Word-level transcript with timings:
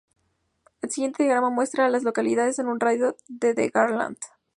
El 0.81 0.89
siguiente 0.89 1.21
diagrama 1.23 1.51
muestra 1.51 1.85
a 1.85 1.89
las 1.89 2.01
localidades 2.01 2.57
en 2.57 2.69
un 2.69 2.79
radio 2.79 3.15
de 3.27 3.53
de 3.53 3.69
Garland. 3.69 4.17